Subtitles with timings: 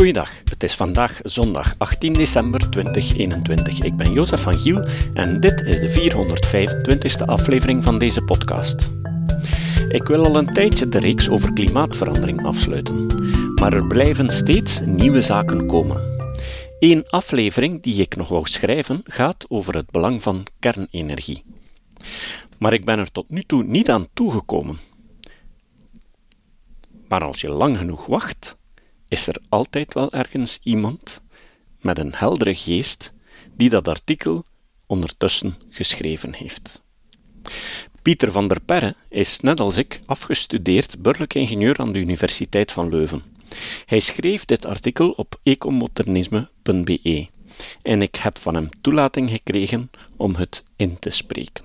[0.00, 3.80] Goeiedag, het is vandaag zondag 18 december 2021.
[3.80, 6.12] Ik ben Jozef van Giel en dit is de
[7.20, 8.90] 425ste aflevering van deze podcast.
[9.88, 13.06] Ik wil al een tijdje de reeks over klimaatverandering afsluiten,
[13.54, 16.00] maar er blijven steeds nieuwe zaken komen.
[16.78, 21.44] Eén aflevering die ik nog wou schrijven gaat over het belang van kernenergie.
[22.58, 24.78] Maar ik ben er tot nu toe niet aan toegekomen.
[27.08, 28.58] Maar als je lang genoeg wacht,
[29.10, 31.22] is er altijd wel ergens iemand
[31.80, 33.12] met een heldere geest
[33.54, 34.44] die dat artikel
[34.86, 36.82] ondertussen geschreven heeft.
[38.02, 42.88] Pieter van der Perre is, net als ik, afgestudeerd burgerlijk ingenieur aan de Universiteit van
[42.88, 43.22] Leuven.
[43.86, 47.28] Hij schreef dit artikel op ecomodernisme.be
[47.82, 51.64] en ik heb van hem toelating gekregen om het in te spreken.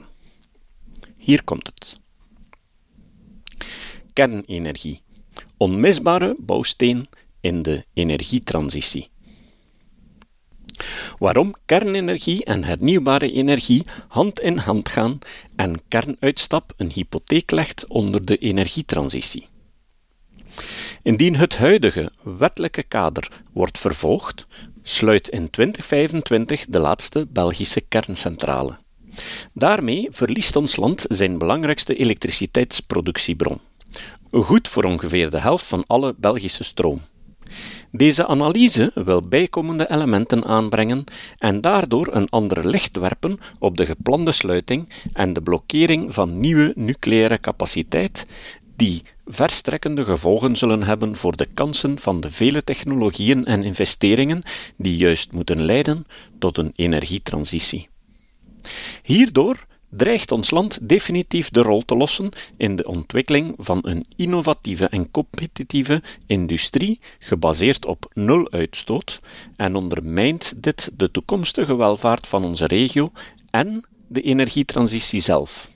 [1.18, 1.93] Hier komt het.
[4.13, 5.02] Kernenergie.
[5.57, 7.07] Onmisbare bouwsteen
[7.45, 9.09] in de energietransitie.
[11.18, 15.20] Waarom kernenergie en hernieuwbare energie hand in hand gaan
[15.55, 19.48] en kernuitstap een hypotheek legt onder de energietransitie.
[21.04, 24.48] Indien het huidige wettelijke kader wordt vervolgd,
[24.84, 28.77] sluit in 2025 de laatste Belgische kerncentrale.
[29.54, 33.60] Daarmee verliest ons land zijn belangrijkste elektriciteitsproductiebron,
[34.32, 37.01] goed voor ongeveer de helft van alle Belgische stroom.
[37.91, 41.04] Deze analyse wil bijkomende elementen aanbrengen
[41.38, 46.73] en daardoor een ander licht werpen op de geplande sluiting en de blokkering van nieuwe
[46.76, 48.26] nucleaire capaciteit,
[48.76, 54.41] die verstrekkende gevolgen zullen hebben voor de kansen van de vele technologieën en investeringen
[54.77, 56.07] die juist moeten leiden
[56.40, 57.90] tot een energietransitie.
[59.04, 59.66] Hierdoor
[59.98, 65.12] dreigt ons land definitief de rol te lossen in de ontwikkeling van een innovatieve en
[65.12, 69.19] competitieve industrie gebaseerd op nul uitstoot
[69.56, 73.12] en ondermijnt dit de toekomstige welvaart van onze regio
[73.50, 75.69] en de energietransitie zelf.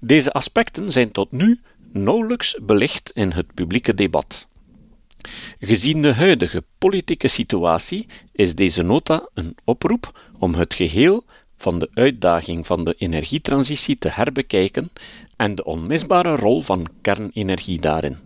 [0.00, 1.60] Deze aspecten zijn tot nu
[1.92, 4.46] nauwelijks belicht in het publieke debat.
[5.58, 11.24] Gezien de huidige politieke situatie is deze nota een oproep om het geheel
[11.56, 14.90] van de uitdaging van de energietransitie te herbekijken
[15.36, 18.16] en de onmisbare rol van kernenergie daarin.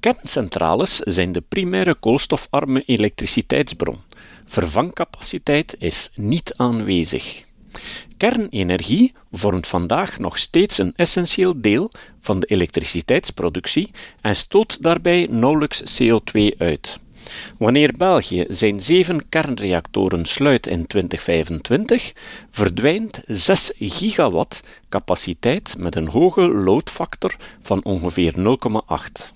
[0.00, 3.98] Kerncentrales zijn de primaire koolstofarme elektriciteitsbron.
[4.44, 7.44] Vervangcapaciteit is niet aanwezig.
[8.16, 16.02] Kernenergie vormt vandaag nog steeds een essentieel deel van de elektriciteitsproductie en stoot daarbij nauwelijks
[16.02, 16.98] CO2 uit.
[17.58, 22.12] Wanneer België zijn zeven kernreactoren sluit in 2025,
[22.50, 29.34] verdwijnt 6 gigawatt capaciteit met een hoge loadfactor van ongeveer 0,8.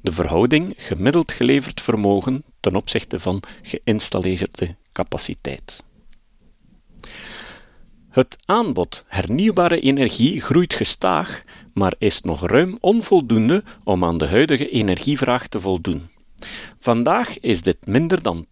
[0.00, 5.82] De verhouding gemiddeld geleverd vermogen ten opzichte van geïnstalleerde capaciteit.
[8.10, 11.42] Het aanbod hernieuwbare energie groeit gestaag,
[11.72, 16.08] maar is nog ruim onvoldoende om aan de huidige energievraag te voldoen.
[16.78, 18.46] Vandaag is dit minder dan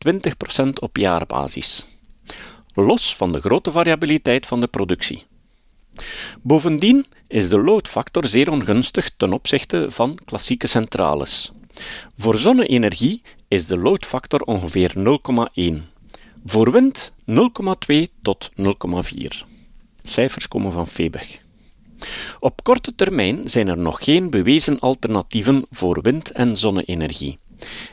[0.62, 1.86] 20% op jaarbasis,
[2.74, 5.26] los van de grote variabiliteit van de productie.
[6.42, 11.52] Bovendien is de loadfactor zeer ongunstig ten opzichte van klassieke centrales.
[12.16, 15.74] Voor zonne-energie is de loadfactor ongeveer 0,1,
[16.44, 18.64] voor wind 0,2 tot 0,4.
[20.02, 21.38] Cijfers komen van Febech.
[22.40, 27.38] Op korte termijn zijn er nog geen bewezen alternatieven voor wind- en zonne-energie.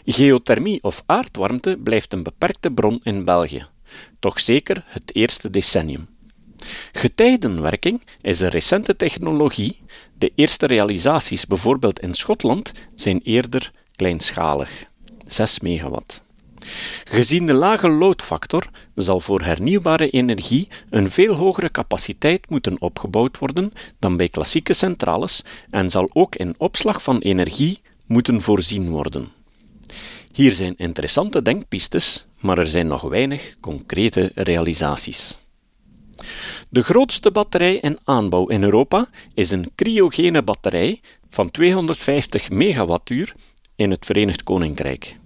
[0.05, 3.65] Geothermie of aardwarmte blijft een beperkte bron in België,
[4.19, 6.07] toch zeker het eerste decennium.
[6.91, 9.77] Getijdenwerking is een recente technologie.
[10.17, 14.85] De eerste realisaties, bijvoorbeeld in Schotland, zijn eerder kleinschalig,
[15.25, 16.23] 6 megawatt.
[17.03, 23.71] Gezien de lage loadfactor zal voor hernieuwbare energie een veel hogere capaciteit moeten opgebouwd worden
[23.99, 29.34] dan bij klassieke centrales en zal ook in opslag van energie moeten voorzien worden.
[30.35, 35.37] Hier zijn interessante denkpistes, maar er zijn nog weinig concrete realisaties.
[36.69, 40.99] De grootste batterij in aanbouw in Europa is een cryogene batterij
[41.29, 43.35] van 250 megawattuur
[43.75, 45.17] in het Verenigd Koninkrijk.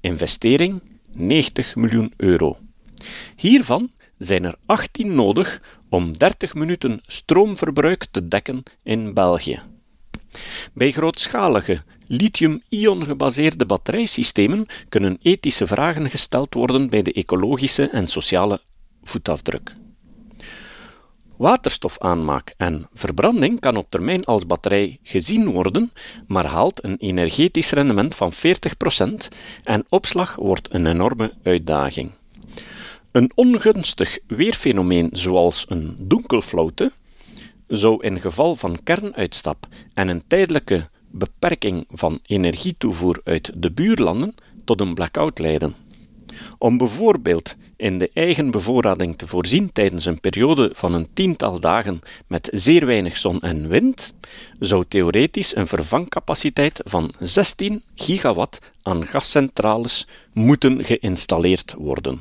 [0.00, 0.82] Investering
[1.12, 2.58] 90 miljoen euro.
[3.36, 9.62] Hiervan zijn er 18 nodig om 30 minuten stroomverbruik te dekken in België.
[10.72, 18.60] Bij grootschalige lithium-ion gebaseerde batterijsystemen kunnen ethische vragen gesteld worden bij de ecologische en sociale
[19.02, 19.74] voetafdruk.
[21.36, 25.92] Waterstofaanmaak en verbranding kan op termijn als batterij gezien worden,
[26.26, 28.36] maar haalt een energetisch rendement van 40%
[29.64, 32.10] en opslag wordt een enorme uitdaging.
[33.12, 36.92] Een ongunstig weerfenomeen zoals een donkelflauwte
[37.68, 44.34] zou in geval van kernuitstap en een tijdelijke beperking van energietoevoer uit de buurlanden
[44.64, 45.74] tot een blackout leiden.
[46.58, 52.00] Om bijvoorbeeld in de eigen bevoorrading te voorzien tijdens een periode van een tiental dagen
[52.26, 54.14] met zeer weinig zon en wind,
[54.58, 62.20] zou theoretisch een vervangcapaciteit van 16 gigawatt aan gascentrales moeten geïnstalleerd worden,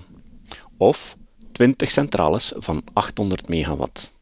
[0.77, 1.17] of
[1.51, 4.15] 20 centrales van 800 megawatt.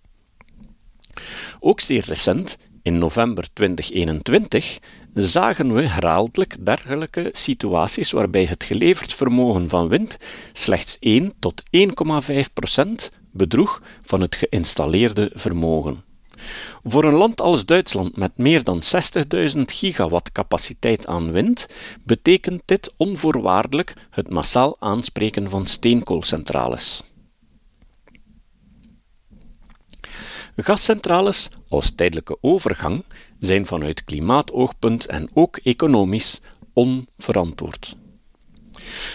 [1.59, 4.79] Ook zeer recent, in november 2021,
[5.13, 10.17] zagen we herhaaldelijk dergelijke situaties waarbij het geleverd vermogen van wind
[10.53, 16.03] slechts 1 tot 1,5 procent bedroeg van het geïnstalleerde vermogen.
[16.83, 18.81] Voor een land als Duitsland met meer dan
[19.55, 21.67] 60.000 gigawatt capaciteit aan wind
[22.03, 27.03] betekent dit onvoorwaardelijk het massaal aanspreken van steenkoolcentrales.
[30.55, 33.03] Gascentrales als tijdelijke overgang
[33.39, 36.41] zijn vanuit klimaatoogpunt en ook economisch
[36.73, 37.95] onverantwoord.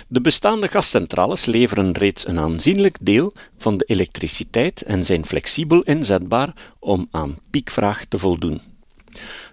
[0.08, 6.74] De bestaande gascentrales leveren reeds een aanzienlijk deel van de elektriciteit en zijn flexibel inzetbaar
[6.78, 8.60] om aan piekvraag te voldoen.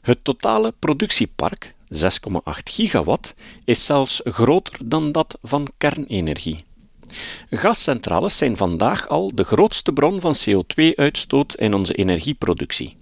[0.01, 3.35] Het totale productiepark, 6,8 gigawatt,
[3.65, 6.66] is zelfs groter dan dat van kernenergie.
[7.49, 12.97] Gascentrales zijn vandaag al de grootste bron van CO2-uitstoot in onze energieproductie.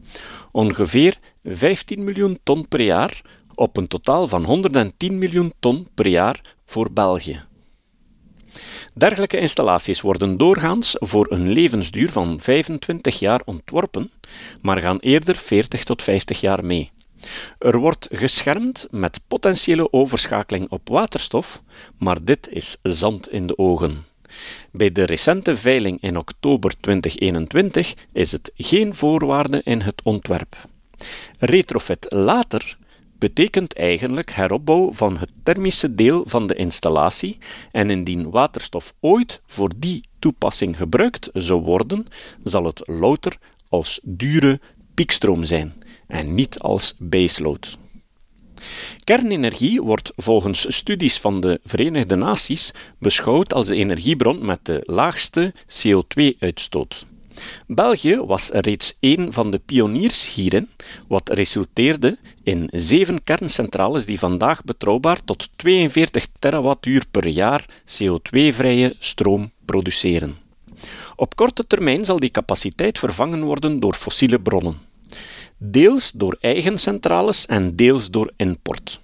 [0.51, 3.21] Ongeveer 15 miljoen ton per jaar
[3.55, 7.43] op een totaal van 110 miljoen ton per jaar voor België.
[8.93, 14.11] Dergelijke installaties worden doorgaans voor een levensduur van 25 jaar ontworpen,
[14.61, 16.91] maar gaan eerder 40 tot 50 jaar mee.
[17.59, 21.61] Er wordt geschermd met potentiële overschakeling op waterstof,
[21.97, 24.05] maar dit is zand in de ogen.
[24.71, 30.55] Bij de recente veiling in oktober 2021 is het geen voorwaarde in het ontwerp.
[31.39, 32.77] Retrofit later
[33.17, 37.37] betekent eigenlijk heropbouw van het thermische deel van de installatie
[37.71, 42.05] en indien waterstof ooit voor die toepassing gebruikt zou worden,
[42.43, 43.37] zal het louter
[43.69, 44.59] als dure
[44.93, 45.73] piekstroom zijn
[46.07, 47.77] en niet als baseload.
[49.03, 55.53] Kernenergie wordt volgens studies van de Verenigde Naties beschouwd als de energiebron met de laagste
[55.67, 57.05] CO2-uitstoot.
[57.67, 60.69] België was reeds een van de pioniers hierin,
[61.07, 69.51] wat resulteerde in zeven kerncentrales die vandaag betrouwbaar tot 42 terawattuur per jaar CO2-vrije stroom
[69.65, 70.37] produceren.
[71.15, 74.93] Op korte termijn zal die capaciteit vervangen worden door fossiele bronnen
[75.57, 78.99] deels door eigen centrales en deels door import.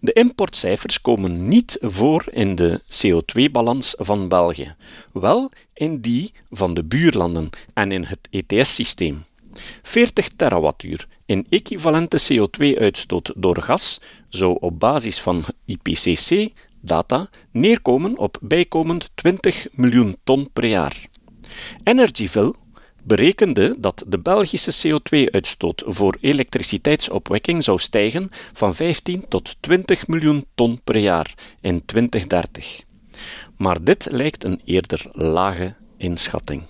[0.00, 4.74] De importcijfers komen niet voor in de CO2-balans van België,
[5.12, 9.24] wel in die van de buurlanden en in het ETS-systeem.
[9.82, 19.10] 40 terawattuur in equivalente CO2-uitstoot door gas zou op basis van IPCC-data neerkomen op bijkomend
[19.14, 21.06] 20 miljoen ton per jaar.
[21.84, 22.54] Energyville
[23.04, 30.80] berekende dat de Belgische CO2-uitstoot voor elektriciteitsopwekking zou stijgen van 15 tot 20 miljoen ton
[30.84, 32.82] per jaar in 2030.
[33.56, 36.62] Maar dit lijkt een eerder lage inschatting.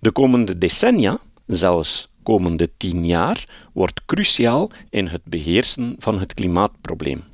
[0.00, 7.24] De komende decennia, zelfs komende tien jaar, wordt cruciaal in het beheersen van het klimaatprobleem.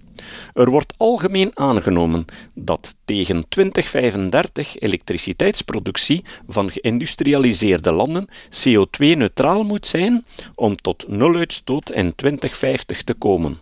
[0.55, 10.77] Er wordt algemeen aangenomen dat tegen 2035 elektriciteitsproductie van geïndustrialiseerde landen CO2-neutraal moet zijn om
[10.77, 13.61] tot nuluitstoot in 2050 te komen.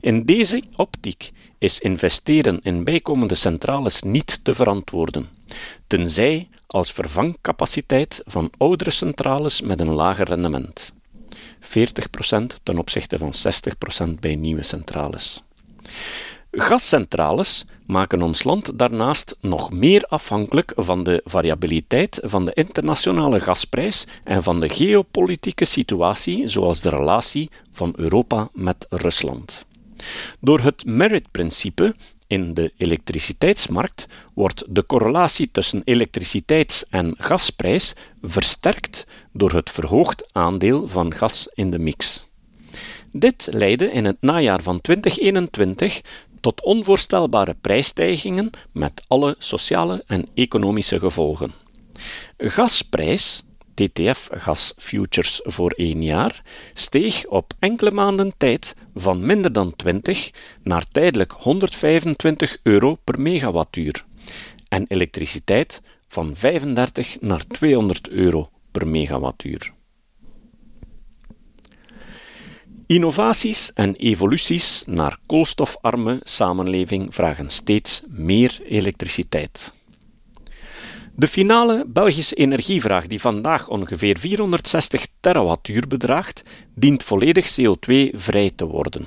[0.00, 5.28] In deze optiek is investeren in bijkomende centrales niet te verantwoorden,
[5.86, 10.92] tenzij als vervangcapaciteit van oudere centrales met een lager rendement.
[11.60, 11.66] 40%
[12.62, 13.32] ten opzichte van
[14.08, 15.42] 60% bij nieuwe centrales.
[16.50, 24.06] Gascentrales maken ons land daarnaast nog meer afhankelijk van de variabiliteit van de internationale gasprijs
[24.24, 29.66] en van de geopolitieke situatie, zoals de relatie van Europa met Rusland.
[30.40, 31.94] Door het merit-principe
[32.26, 40.88] in de elektriciteitsmarkt wordt de correlatie tussen elektriciteits- en gasprijs versterkt door het verhoogd aandeel
[40.88, 42.27] van gas in de mix.
[43.12, 46.00] Dit leidde in het najaar van 2021
[46.40, 51.52] tot onvoorstelbare prijsstijgingen met alle sociale en economische gevolgen.
[52.38, 53.42] Gasprijs
[53.74, 60.30] TTF-gasfutures voor één jaar steeg op enkele maanden tijd van minder dan 20
[60.62, 64.04] naar tijdelijk 125 euro per megawattuur
[64.68, 69.76] en elektriciteit van 35 naar 200 euro per megawattuur.
[72.88, 79.72] Innovaties en evoluties naar koolstofarme samenleving vragen steeds meer elektriciteit.
[81.14, 86.42] De finale Belgische energievraag, die vandaag ongeveer 460 terawattuur bedraagt,
[86.74, 89.06] dient volledig CO2-vrij te worden.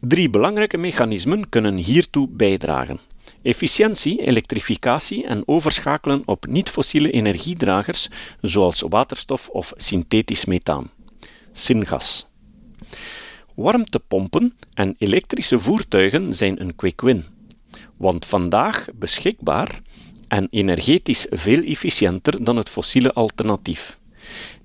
[0.00, 3.00] Drie belangrijke mechanismen kunnen hiertoe bijdragen:
[3.42, 8.08] efficiëntie, elektrificatie en overschakelen op niet-fossiele energiedragers
[8.40, 10.90] zoals waterstof of synthetisch methaan.
[11.52, 12.32] Syngas.
[13.54, 17.24] Warmtepompen en elektrische voertuigen zijn een quick win,
[17.96, 19.80] want vandaag beschikbaar
[20.28, 23.98] en energetisch veel efficiënter dan het fossiele alternatief.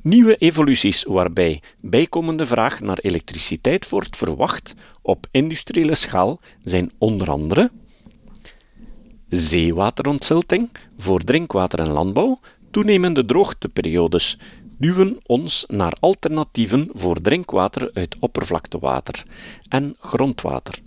[0.01, 7.71] Nieuwe evoluties waarbij bijkomende vraag naar elektriciteit wordt verwacht op industriële schaal zijn onder andere
[9.29, 12.39] zeewaterontzilting voor drinkwater en landbouw,
[12.71, 14.37] toenemende droogteperiodes
[14.79, 19.23] duwen ons naar alternatieven voor drinkwater uit oppervlaktewater
[19.69, 20.79] en grondwater.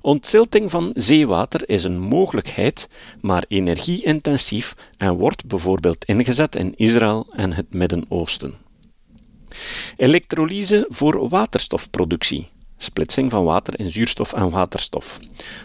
[0.00, 2.88] Ontzilting van zeewater is een mogelijkheid,
[3.20, 8.54] maar energieintensief en wordt bijvoorbeeld ingezet in Israël en het Midden-Oosten.
[9.96, 15.18] Elektrolyse voor waterstofproductie splitsing van water in zuurstof en waterstof.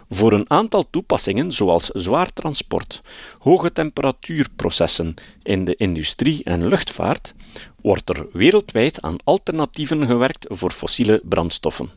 [0.09, 3.01] Voor een aantal toepassingen, zoals zwaar transport,
[3.39, 5.13] hoge temperatuurprocessen
[5.43, 7.33] in de industrie en luchtvaart,
[7.83, 11.89] wordt er wereldwijd aan alternatieven gewerkt voor fossiele brandstoffen.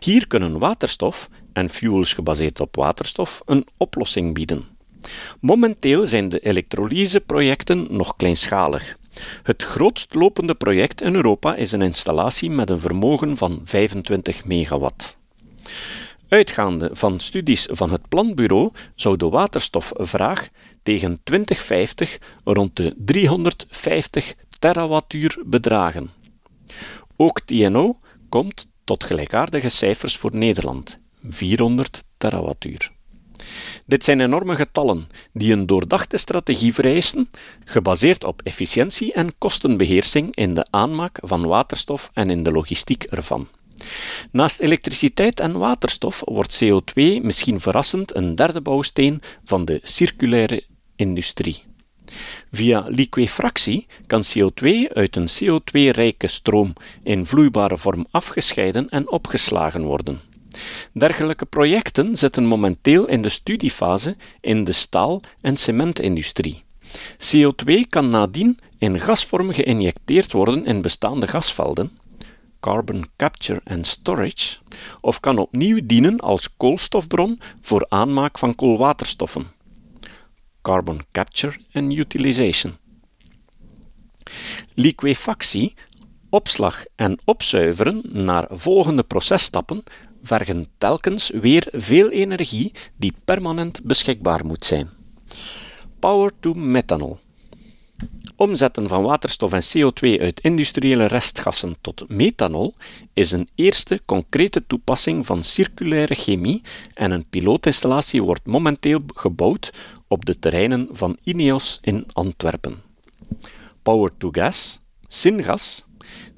[0.00, 4.64] Hier kunnen waterstof en fuels gebaseerd op waterstof een oplossing bieden.
[5.40, 8.96] Momenteel zijn de elektrolyseprojecten nog kleinschalig.
[9.42, 15.16] Het grootst lopende project in Europa is een installatie met een vermogen van 25 megawatt.
[16.28, 20.48] Uitgaande van studies van het Planbureau zou de waterstofvraag
[20.82, 26.10] tegen 2050 rond de 350 terawattuur bedragen.
[27.16, 32.90] Ook TNO komt tot gelijkaardige cijfers voor Nederland, 400 terawattuur.
[33.86, 37.30] Dit zijn enorme getallen die een doordachte strategie vereisen,
[37.64, 43.48] gebaseerd op efficiëntie en kostenbeheersing in de aanmaak van waterstof en in de logistiek ervan.
[44.30, 50.64] Naast elektriciteit en waterstof wordt CO2 misschien verrassend een derde bouwsteen van de circulaire
[50.96, 51.62] industrie.
[52.52, 60.20] Via liquefractie kan CO2 uit een CO2-rijke stroom in vloeibare vorm afgescheiden en opgeslagen worden.
[60.92, 66.62] Dergelijke projecten zitten momenteel in de studiefase in de staal- en cementindustrie.
[67.18, 71.98] CO2 kan nadien in gasvorm geïnjecteerd worden in bestaande gasvelden,
[72.60, 74.56] carbon capture and storage,
[75.00, 79.46] of kan opnieuw dienen als koolstofbron voor aanmaak van koolwaterstoffen,
[80.64, 82.76] carbon capture and utilization.
[84.74, 85.74] Liquefactie,
[86.30, 89.82] opslag en opzuiveren naar volgende processtappen
[90.22, 94.88] vergen telkens weer veel energie die permanent beschikbaar moet zijn.
[95.98, 97.18] Power to methanol.
[98.36, 102.74] Omzetten van waterstof en CO2 uit industriële restgassen tot methanol
[103.12, 106.62] is een eerste concrete toepassing van circulaire chemie
[106.94, 109.72] en een pilootinstallatie wordt momenteel gebouwd
[110.08, 112.82] op de terreinen van Ineos in Antwerpen.
[113.82, 115.84] Power to gas, syngas,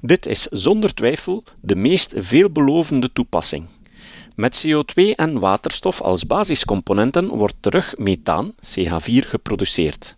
[0.01, 3.65] dit is zonder twijfel de meest veelbelovende toepassing.
[4.35, 10.17] Met CO2 en waterstof als basiscomponenten wordt terug methaan, CH4, geproduceerd.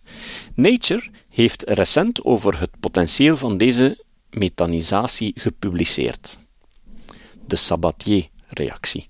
[0.54, 6.38] Nature heeft recent over het potentieel van deze methanisatie gepubliceerd.
[7.46, 9.08] De Sabatier-reactie.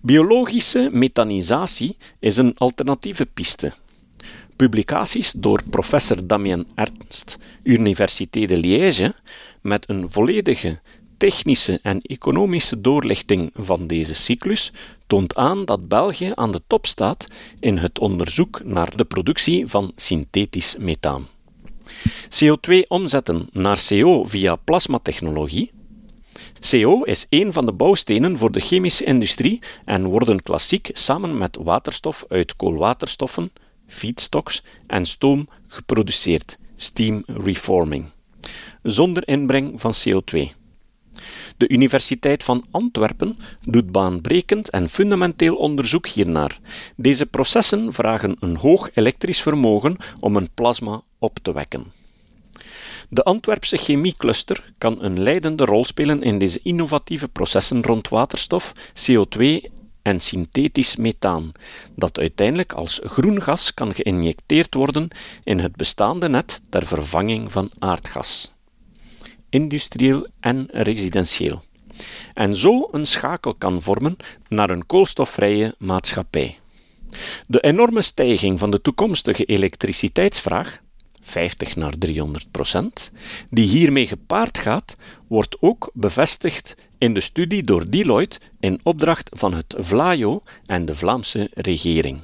[0.00, 3.72] Biologische methanisatie is een alternatieve piste.
[4.56, 9.14] Publicaties door professor Damien Ernst, Université de Liège,
[9.60, 10.80] met een volledige
[11.22, 14.72] technische en economische doorlichting van deze cyclus
[15.06, 17.26] toont aan dat België aan de top staat
[17.60, 21.26] in het onderzoek naar de productie van synthetisch methaan.
[22.28, 25.70] CO2 omzetten naar CO via plasmatechnologie.
[26.70, 31.58] CO is een van de bouwstenen voor de chemische industrie en worden klassiek samen met
[31.60, 33.52] waterstof uit koolwaterstoffen,
[33.86, 38.04] feedstocks en stoom geproduceerd, steam reforming,
[38.82, 40.61] zonder inbreng van CO2.
[41.56, 43.36] De Universiteit van Antwerpen
[43.66, 46.60] doet baanbrekend en fundamenteel onderzoek hiernaar.
[46.96, 51.92] Deze processen vragen een hoog elektrisch vermogen om een plasma op te wekken.
[53.08, 59.70] De Antwerpse chemiecluster kan een leidende rol spelen in deze innovatieve processen rond waterstof, CO2
[60.02, 61.52] en synthetisch methaan,
[61.94, 65.08] dat uiteindelijk als groen gas kan geïnjecteerd worden
[65.44, 68.52] in het bestaande net ter vervanging van aardgas.
[69.52, 71.62] Industrieel en residentieel.
[72.34, 74.16] En zo een schakel kan vormen
[74.48, 76.58] naar een koolstofvrije maatschappij.
[77.46, 80.80] De enorme stijging van de toekomstige elektriciteitsvraag
[81.22, 83.12] 50 naar 300 procent,
[83.50, 84.96] die hiermee gepaard gaat,
[85.28, 90.94] wordt ook bevestigd in de studie door Deloitte in opdracht van het VLAIO en de
[90.94, 92.20] Vlaamse regering.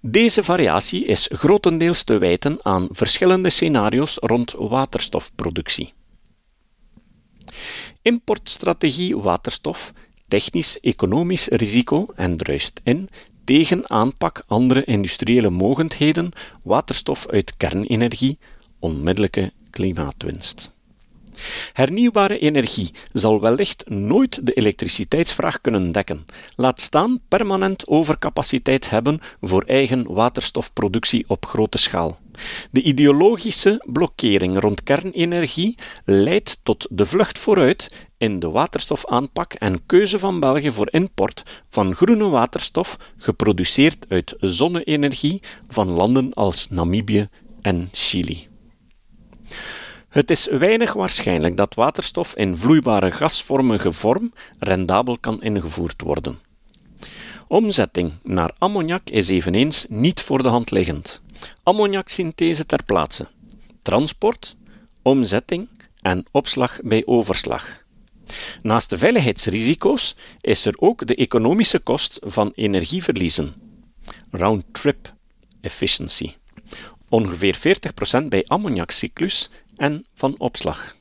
[0.00, 5.92] Deze variatie is grotendeels te wijten aan verschillende scenario's rond waterstofproductie.
[8.02, 9.92] Importstrategie waterstof,
[10.28, 13.08] technisch-economisch risico en druist in
[13.44, 16.30] tegen aanpak andere industriële mogendheden,
[16.62, 18.38] waterstof uit kernenergie,
[18.78, 20.70] onmiddellijke klimaatwinst.
[21.72, 26.26] Hernieuwbare energie zal wellicht nooit de elektriciteitsvraag kunnen dekken,
[26.56, 32.18] laat staan permanent overcapaciteit hebben voor eigen waterstofproductie op grote schaal.
[32.70, 40.18] De ideologische blokkering rond kernenergie leidt tot de vlucht vooruit in de waterstofaanpak en keuze
[40.18, 47.28] van België voor import van groene waterstof geproduceerd uit zonne-energie van landen als Namibië
[47.60, 48.48] en Chili.
[50.18, 56.38] Het is weinig waarschijnlijk dat waterstof in vloeibare gasvormige vorm rendabel kan ingevoerd worden.
[57.48, 61.22] Omzetting naar ammoniak is eveneens niet voor de hand liggend.
[61.62, 63.28] Ammoniaksynthese ter plaatse,
[63.82, 64.56] transport,
[65.02, 65.68] omzetting
[66.00, 67.84] en opslag bij overslag.
[68.62, 73.54] Naast de veiligheidsrisico's is er ook de economische kost van energieverliezen,
[74.30, 75.12] round-trip
[75.60, 76.32] efficiency,
[77.08, 77.58] ongeveer
[78.22, 80.96] 40% bij ammoniakcyclus en van opslag.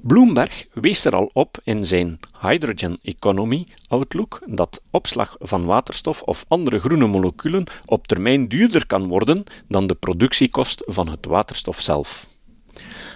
[0.00, 6.44] Bloomberg wees er al op in zijn Hydrogen Economy Outlook dat opslag van waterstof of
[6.48, 12.26] andere groene moleculen op termijn duurder kan worden dan de productiekost van het waterstof zelf.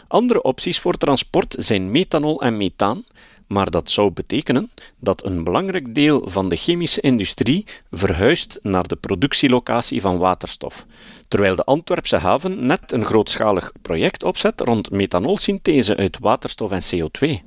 [0.08, 3.04] Andere opties voor transport zijn methanol en methaan,
[3.46, 8.96] maar dat zou betekenen dat een belangrijk deel van de chemische industrie verhuist naar de
[8.96, 10.86] productielocatie van waterstof,
[11.32, 17.44] terwijl de Antwerpse haven net een grootschalig project opzet rond methanolsynthese uit waterstof en CO2.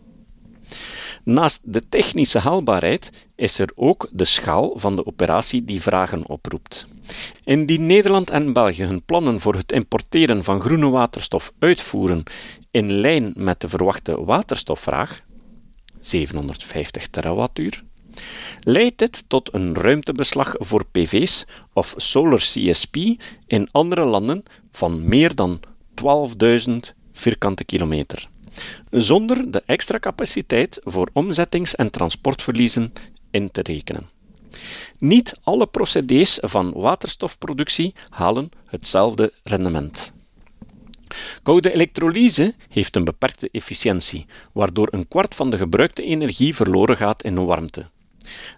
[1.24, 6.88] Naast de technische haalbaarheid is er ook de schaal van de operatie die vragen oproept.
[7.44, 12.24] Indien Nederland en België hun plannen voor het importeren van groene waterstof uitvoeren
[12.72, 15.22] in lijn met de verwachte waterstofvraag,
[16.00, 17.84] 750 terawattuur,
[18.60, 22.96] leidt dit tot een ruimtebeslag voor PV's of solar CSP
[23.48, 25.60] in andere landen van meer dan
[26.68, 26.74] 12.000
[27.12, 28.30] vierkante kilometer,
[28.92, 32.94] zonder de extra capaciteit voor omzettings- en transportverliezen
[33.32, 34.10] in te rekenen.
[35.00, 40.14] Niet alle procedés van waterstofproductie halen hetzelfde rendement.
[41.44, 47.24] Koude elektrolyse heeft een beperkte efficiëntie, waardoor een kwart van de gebruikte energie verloren gaat
[47.24, 47.86] in warmte.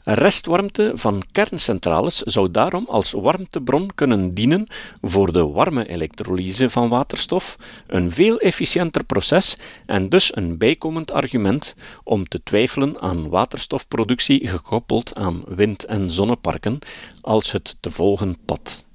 [0.03, 4.67] Restwarmte van kerncentrales zou daarom als warmtebron kunnen dienen
[5.01, 11.75] voor de warme elektrolyse van waterstof, een veel efficiënter proces en dus een bijkomend argument
[12.03, 16.79] om te twijfelen aan waterstofproductie gekoppeld aan wind- en zonneparken
[17.21, 18.85] als het te volgen pad.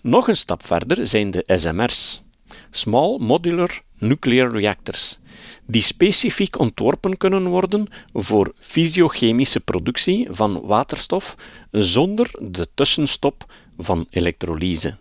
[0.00, 2.22] Nog een stap verder zijn de SMR's,
[2.70, 5.18] Small Modular Nuclear Reactors,
[5.66, 11.34] die specifiek ontworpen kunnen worden voor fysiochemische productie van waterstof
[11.70, 14.96] zonder de tussenstop van elektrolyse.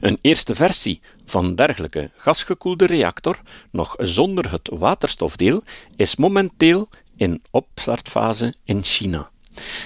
[0.00, 5.62] Een eerste versie van dergelijke gasgekoelde reactor, nog zonder het waterstofdeel,
[5.96, 9.30] is momenteel in opstartfase in China.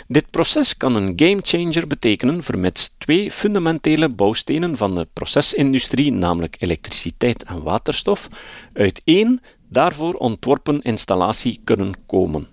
[0.09, 7.43] Dit proces kan een gamechanger betekenen vermits twee fundamentele bouwstenen van de procesindustrie, namelijk elektriciteit
[7.43, 8.29] en waterstof,
[8.73, 12.47] uit één daarvoor ontworpen installatie kunnen komen.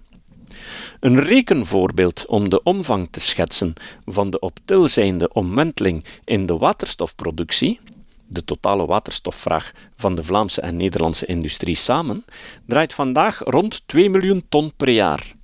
[0.99, 3.73] Een rekenvoorbeeld om de omvang te schetsen
[4.05, 7.79] van de op til zijnde omwenteling in de waterstofproductie,
[8.27, 12.25] de totale waterstofvraag van de Vlaamse en Nederlandse industrie samen,
[12.65, 15.36] draait vandaag rond 2 miljoen ton per jaar.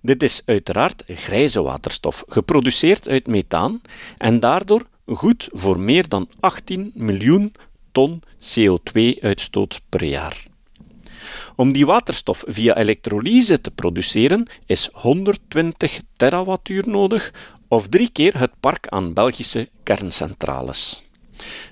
[0.00, 3.80] Dit is uiteraard grijze waterstof, geproduceerd uit methaan
[4.18, 7.54] en daardoor goed voor meer dan 18 miljoen
[7.92, 10.46] ton CO2-uitstoot per jaar.
[11.56, 17.32] Om die waterstof via elektrolyse te produceren is 120 terawattuur nodig,
[17.68, 21.02] of drie keer het park aan Belgische kerncentrales.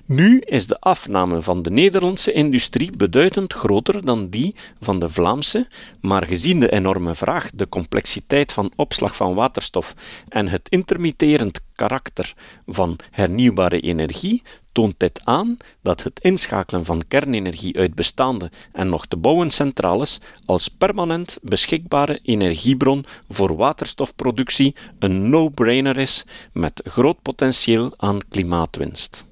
[0.05, 5.67] Nu is de afname van de Nederlandse industrie beduidend groter dan die van de Vlaamse,
[6.01, 9.95] maar gezien de enorme vraag, de complexiteit van opslag van waterstof
[10.29, 12.33] en het intermitterend karakter
[12.65, 19.05] van hernieuwbare energie, toont dit aan dat het inschakelen van kernenergie uit bestaande en nog
[19.05, 27.93] te bouwen centrales als permanent beschikbare energiebron voor waterstofproductie een no-brainer is met groot potentieel
[27.95, 29.25] aan klimaatwinst.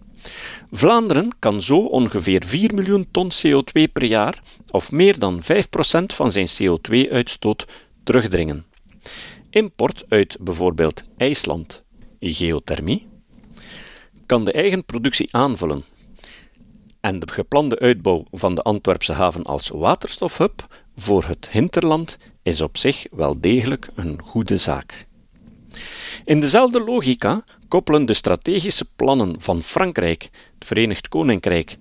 [0.72, 5.46] Vlaanderen kan zo ongeveer 4 miljoen ton CO2 per jaar, of meer dan 5%
[6.06, 7.68] van zijn CO2-uitstoot,
[8.04, 8.66] terugdringen.
[9.50, 11.84] Import uit bijvoorbeeld IJsland,
[12.20, 13.08] geothermie,
[14.26, 15.84] kan de eigen productie aanvullen.
[17.00, 22.78] En de geplande uitbouw van de Antwerpse haven als waterstofhub voor het hinterland is op
[22.78, 25.08] zich wel degelijk een goede zaak.
[26.26, 30.30] In dezelfde logica koppelen de strategische plannen van Frankrijk,
[30.60, 31.78] het Verenigd Koninkrijk,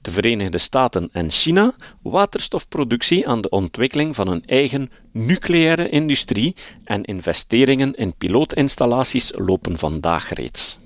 [0.00, 7.04] de Verenigde Staten en China waterstofproductie aan de ontwikkeling van een eigen nucleaire industrie en
[7.04, 10.78] investeringen in pilootinstallaties lopen vandaag reeds.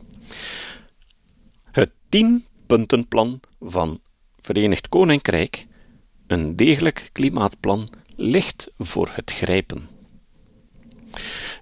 [1.70, 4.00] Het 10-puntenplan van
[4.40, 5.66] Verenigd Koninkrijk,
[6.26, 9.97] een degelijk klimaatplan, ligt voor het grijpen.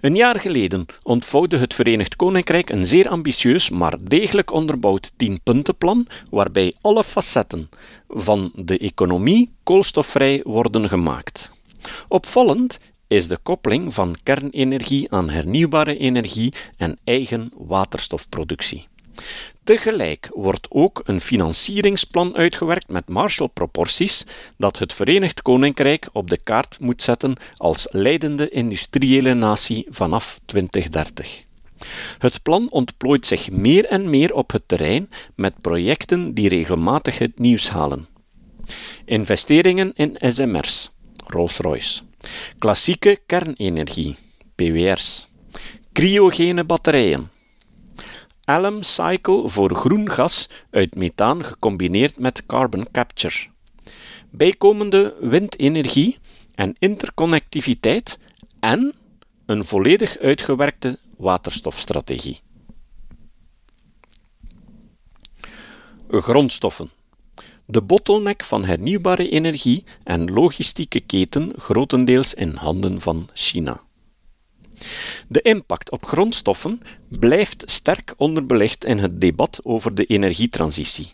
[0.01, 6.75] Een jaar geleden ontvouwde het Verenigd Koninkrijk een zeer ambitieus, maar degelijk onderbouwd tienpuntenplan, waarbij
[6.81, 7.69] alle facetten
[8.09, 11.53] van de economie koolstofvrij worden gemaakt.
[12.09, 18.87] Opvallend is de koppeling van kernenergie aan hernieuwbare energie en eigen waterstofproductie.
[19.65, 24.27] Tegelijk wordt ook een financieringsplan uitgewerkt met Marshall-proporties
[24.57, 31.45] dat het Verenigd Koninkrijk op de kaart moet zetten als leidende industriële natie vanaf 2030.
[32.19, 37.39] Het plan ontplooit zich meer en meer op het terrein met projecten die regelmatig het
[37.39, 38.07] nieuws halen.
[39.05, 40.91] Investeringen in SMR's,
[41.27, 42.03] Rolls-Royce.
[42.59, 44.17] Klassieke kernenergie,
[44.55, 45.29] PWR's.
[45.93, 47.31] Cryogene batterijen,
[48.47, 53.47] Alum Cycle voor groen gas uit methaan gecombineerd met carbon capture.
[54.31, 56.19] Bijkomende windenergie
[56.55, 58.19] en interconnectiviteit
[58.61, 58.95] en
[59.47, 62.41] een volledig uitgewerkte waterstofstrategie.
[66.09, 66.91] Grondstoffen.
[67.65, 73.86] De bottleneck van hernieuwbare energie en logistieke keten grotendeels in handen van China.
[75.29, 81.13] De impact op grondstoffen blijft sterk onderbelicht in het debat over de energietransitie.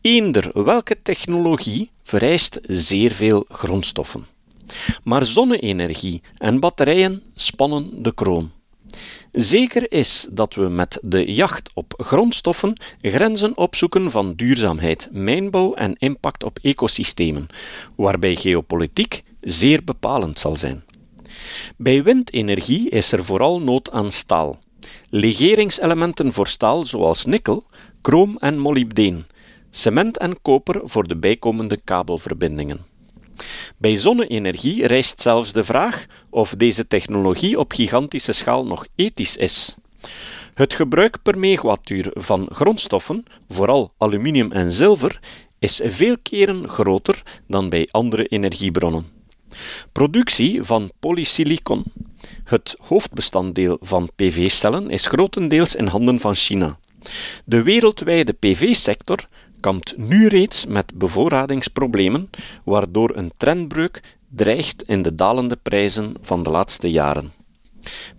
[0.00, 4.26] Eender welke technologie vereist zeer veel grondstoffen.
[5.04, 8.50] Maar zonne-energie en batterijen spannen de kroon.
[9.32, 15.94] Zeker is dat we met de jacht op grondstoffen grenzen opzoeken van duurzaamheid, mijnbouw en
[15.98, 17.46] impact op ecosystemen,
[17.94, 20.84] waarbij geopolitiek zeer bepalend zal zijn.
[21.76, 24.58] Bij windenergie is er vooral nood aan staal.
[25.10, 27.64] Legeringselementen voor staal zoals nikkel,
[28.02, 29.26] chroom en molybdeen,
[29.70, 32.84] cement en koper voor de bijkomende kabelverbindingen.
[33.76, 39.76] Bij zonne-energie rijst zelfs de vraag of deze technologie op gigantische schaal nog ethisch is.
[40.54, 45.20] Het gebruik per megawattuur van grondstoffen, vooral aluminium en zilver,
[45.58, 49.19] is veel keren groter dan bij andere energiebronnen.
[49.92, 51.84] Productie van polysilicon,
[52.44, 56.78] het hoofdbestanddeel van PV-cellen, is grotendeels in handen van China.
[57.44, 59.28] De wereldwijde PV-sector
[59.60, 62.30] kampt nu reeds met bevoorradingsproblemen,
[62.64, 67.32] waardoor een trendbreuk dreigt in de dalende prijzen van de laatste jaren.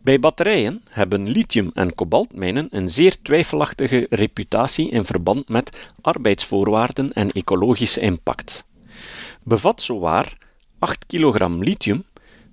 [0.02, 7.32] Bij batterijen hebben lithium- en kobaltmijnen een zeer twijfelachtige reputatie in verband met arbeidsvoorwaarden en
[7.32, 8.66] ecologische impact.
[9.44, 10.38] Bevat zowaar
[10.82, 12.04] 8 kg lithium,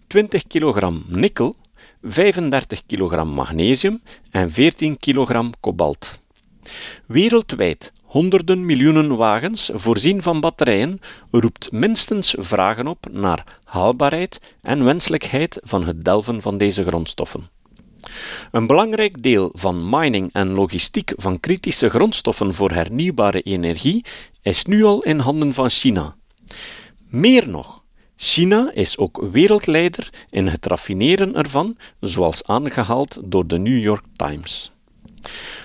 [0.07, 1.55] 20 kg nikkel,
[2.03, 6.21] 35 kg magnesium en 14 kg kobalt.
[7.07, 15.59] Wereldwijd honderden miljoenen wagens voorzien van batterijen roept minstens vragen op naar haalbaarheid en wenselijkheid
[15.62, 17.49] van het delven van deze grondstoffen.
[18.51, 24.05] Een belangrijk deel van mining en logistiek van kritische grondstoffen voor hernieuwbare energie
[24.43, 26.17] is nu al in handen van China.
[27.09, 27.78] Meer nog,
[28.20, 34.72] China is ook wereldleider in het raffineren ervan, zoals aangehaald door de New York Times.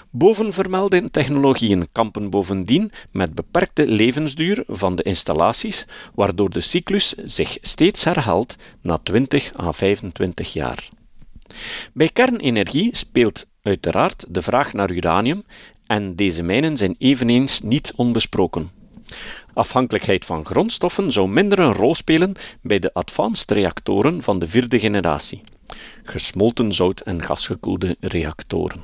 [0.10, 5.86] Bovenvermelde technologieën kampen bovendien met beperkte levensduur van de installaties,
[6.16, 10.90] waardoor de cyclus zich steeds herhaalt na 20 à 25 jaar.
[11.94, 15.44] Bij kernenergie speelt uiteraard de vraag naar uranium
[15.88, 18.83] en deze mijnen zijn eveneens niet onbesproken.
[19.54, 24.80] Afhankelijkheid van grondstoffen zou minder een rol spelen bij de advanced reactoren van de vierde
[24.80, 25.42] generatie,
[26.04, 28.82] gesmolten zout- en gasgekoelde reactoren.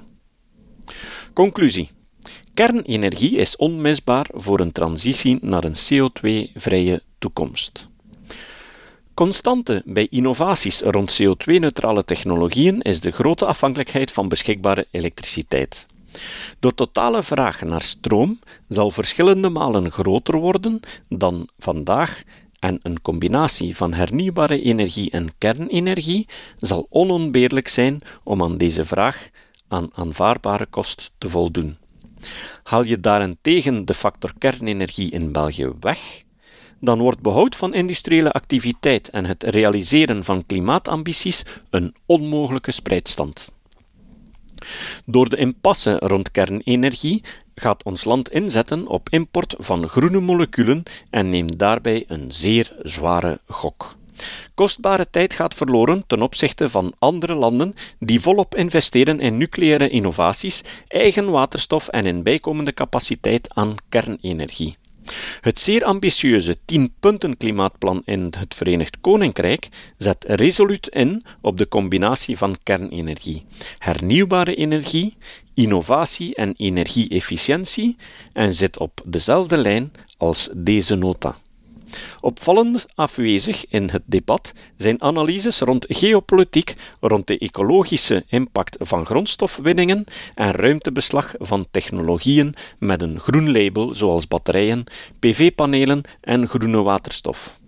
[1.33, 1.89] Conclusie:
[2.53, 7.87] Kernenergie is onmisbaar voor een transitie naar een CO2-vrije toekomst.
[9.13, 15.85] Constante bij innovaties rond CO2-neutrale technologieën is de grote afhankelijkheid van beschikbare elektriciteit.
[16.59, 22.21] De totale vraag naar stroom zal verschillende malen groter worden dan vandaag
[22.59, 26.27] en een combinatie van hernieuwbare energie en kernenergie
[26.59, 29.29] zal onontbeerlijk zijn om aan deze vraag
[29.67, 31.77] aan aanvaardbare kost te voldoen.
[32.63, 36.23] Haal je daarentegen de factor kernenergie in België weg,
[36.79, 43.51] dan wordt behoud van industriële activiteit en het realiseren van klimaatambities een onmogelijke spreidstand.
[45.05, 47.23] Door de impasse rond kernenergie
[47.55, 53.39] gaat ons land inzetten op import van groene moleculen en neemt daarbij een zeer zware
[53.47, 53.97] gok.
[54.53, 60.63] Kostbare tijd gaat verloren ten opzichte van andere landen die volop investeren in nucleaire innovaties,
[60.87, 64.78] eigen waterstof en in bijkomende capaciteit aan kernenergie.
[65.41, 72.37] Het zeer ambitieuze 10-punten klimaatplan in het Verenigd Koninkrijk zet resoluut in op de combinatie
[72.37, 73.45] van kernenergie,
[73.77, 75.17] hernieuwbare energie,
[75.53, 77.97] innovatie en energie-efficiëntie
[78.33, 81.35] en zit op dezelfde lijn als deze nota.
[82.19, 90.03] Opvallend afwezig in het debat zijn analyses rond geopolitiek, rond de ecologische impact van grondstofwinningen
[90.35, 94.83] en ruimtebeslag van technologieën met een groen label zoals batterijen,
[95.19, 97.58] PV-panelen en groene waterstof.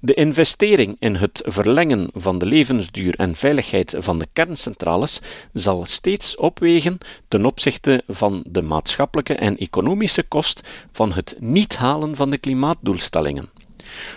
[0.00, 5.20] De investering in het verlengen van de levensduur en veiligheid van de kerncentrales
[5.52, 6.98] zal steeds opwegen
[7.28, 13.50] ten opzichte van de maatschappelijke en economische kost van het niet halen van de klimaatdoelstellingen.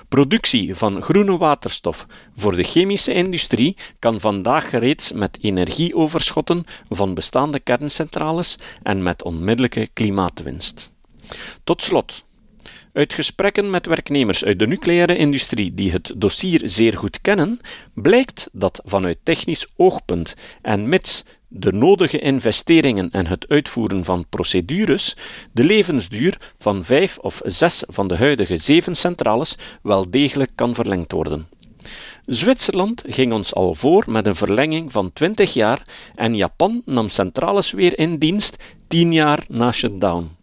[0.08, 7.60] Productie van groene waterstof voor de chemische industrie kan vandaag reeds met energieoverschotten van bestaande
[7.60, 10.92] kerncentrales en met onmiddellijke klimaatwinst.
[11.64, 12.24] Tot slot.
[13.00, 17.60] Uit gesprekken met werknemers uit de nucleaire industrie die het dossier zeer goed kennen,
[17.94, 25.16] blijkt dat vanuit technisch oogpunt en mits de nodige investeringen en het uitvoeren van procedures
[25.52, 31.12] de levensduur van vijf of zes van de huidige zeven centrales wel degelijk kan verlengd
[31.12, 31.48] worden.
[32.26, 35.84] Zwitserland ging ons al voor met een verlenging van 20 jaar
[36.16, 38.56] en Japan nam centrales weer in dienst
[38.88, 40.39] 10 jaar na shutdown.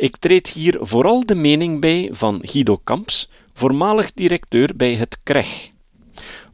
[0.00, 5.70] Ik treed hier vooral de mening bij van Guido Kamps, voormalig directeur bij het KREG.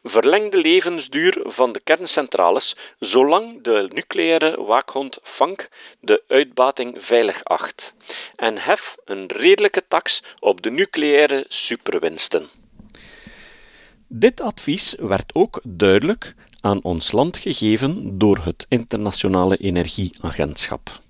[0.03, 7.93] Verleng de levensduur van de kerncentrales zolang de nucleaire waakhond FANK de uitbating veilig acht
[8.35, 12.49] en hef een redelijke tax op de nucleaire superwinsten.
[14.07, 21.05] Dit advies werd ook duidelijk aan ons land gegeven door het Internationale Energieagentschap.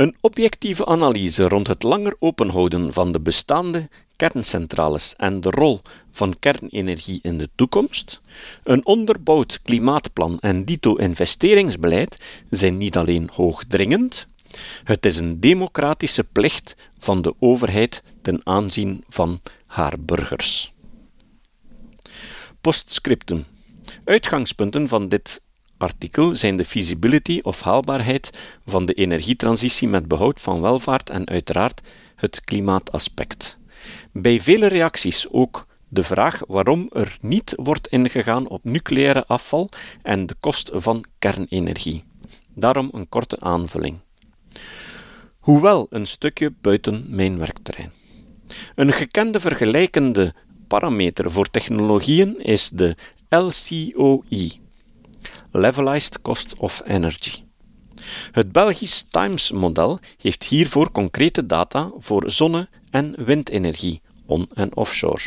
[0.00, 6.38] Een objectieve analyse rond het langer openhouden van de bestaande kerncentrales en de rol van
[6.38, 8.20] kernenergie in de toekomst,
[8.64, 12.16] een onderbouwd klimaatplan en dito investeringsbeleid
[12.50, 14.26] zijn niet alleen hoogdringend,
[14.84, 20.72] het is een democratische plicht van de overheid ten aanzien van haar burgers.
[22.60, 23.44] Postscriptum.
[24.04, 25.40] Uitgangspunten van dit
[25.80, 28.30] artikel zijn de feasibility of haalbaarheid
[28.66, 31.80] van de energietransitie met behoud van welvaart en uiteraard
[32.16, 33.58] het klimaataspect.
[34.12, 39.68] Bij vele reacties ook de vraag waarom er niet wordt ingegaan op nucleaire afval
[40.02, 42.04] en de kost van kernenergie.
[42.54, 43.98] Daarom een korte aanvulling.
[45.38, 47.92] Hoewel een stukje buiten mijn werkterrein.
[48.74, 50.34] Een gekende vergelijkende
[50.68, 52.96] parameter voor technologieën is de
[53.28, 54.59] LCOE,
[55.52, 57.42] Levelized Cost of Energy.
[58.32, 65.22] Het Belgisch Times-model heeft hiervoor concrete data voor zonne- en windenergie, on- en offshore.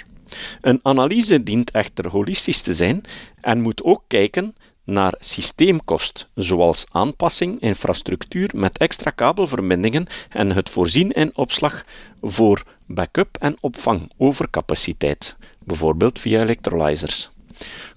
[0.62, 3.02] Een analyse dient echter holistisch te zijn
[3.42, 11.12] en moet ook kijken naar systeemkost, zoals aanpassing, infrastructuur met extra kabelverbindingen en het voorzien
[11.12, 11.86] in opslag
[12.22, 17.30] voor backup en opvang overcapaciteit, bijvoorbeeld via electrolyzers.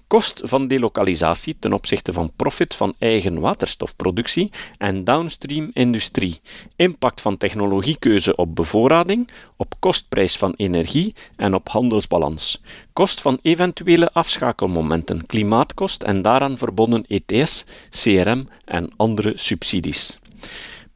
[0.07, 6.41] Kost van delokalisatie ten opzichte van profit van eigen waterstofproductie en downstream industrie,
[6.75, 12.61] impact van technologiekeuze op bevoorrading, op kostprijs van energie en op handelsbalans,
[12.93, 20.19] kost van eventuele afschakelmomenten, klimaatkost en daaraan verbonden ETS, CRM en andere subsidies.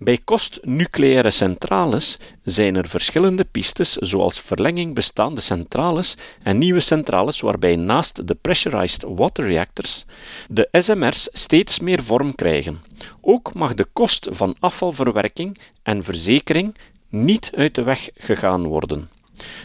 [0.03, 7.75] Bij kost-nucleaire centrales zijn er verschillende pistes, zoals verlenging bestaande centrales en nieuwe centrales waarbij
[7.75, 10.05] naast de pressurized water reactors
[10.49, 12.81] de SMR's steeds meer vorm krijgen.
[13.21, 16.77] Ook mag de kost van afvalverwerking en verzekering
[17.09, 19.09] niet uit de weg gegaan worden.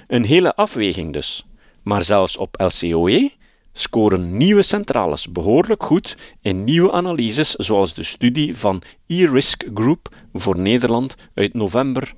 [0.09, 1.45] Een hele afweging dus.
[1.83, 3.31] Maar zelfs op LCOE
[3.79, 10.59] scoren nieuwe centrales behoorlijk goed in nieuwe analyses zoals de studie van e-Risk Group voor
[10.59, 12.15] Nederland uit november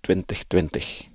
[0.00, 1.08] 2020.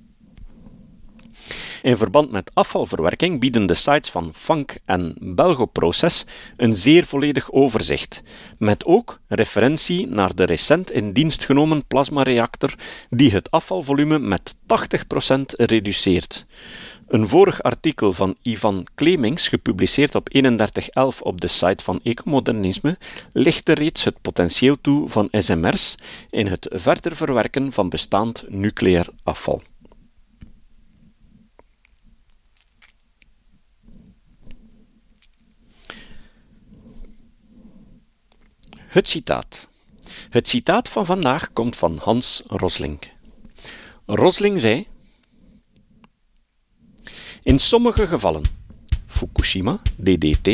[1.82, 6.26] In verband met afvalverwerking bieden de sites van Funk en Belgoproces
[6.58, 8.24] een zeer volledig overzicht,
[8.58, 12.74] met ook referentie naar de recent in dienst genomen plasmareactor
[13.10, 16.46] die het afvalvolume met 80% reduceert.
[17.12, 22.98] Een vorig artikel van Ivan Klemings, gepubliceerd op 31.11 op de site van Ecomodernisme,
[23.34, 25.96] lichtte reeds het potentieel toe van SMR's
[26.30, 29.62] in het verder verwerken van bestaand nucleair afval.
[38.78, 39.70] Het citaat.
[40.30, 43.00] Het citaat van vandaag komt van Hans Rosling.
[44.06, 44.88] Rosling zei:
[47.44, 48.44] in sommige gevallen,
[49.06, 50.48] Fukushima, DDT,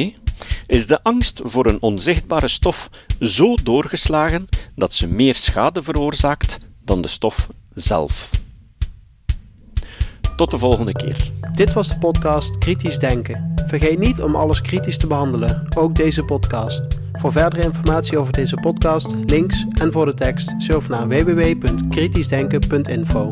[0.67, 7.01] is de angst voor een onzichtbare stof zo doorgeslagen dat ze meer schade veroorzaakt dan
[7.01, 8.29] de stof zelf.
[10.35, 11.31] Tot de volgende keer.
[11.53, 13.53] Dit was de podcast Kritisch Denken.
[13.67, 16.81] Vergeet niet om alles kritisch te behandelen, ook deze podcast.
[17.13, 23.31] Voor verdere informatie over deze podcast, links en voor de tekst, surf naar www.kritischdenken.info.